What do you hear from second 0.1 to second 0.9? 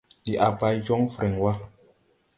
Ndi a bay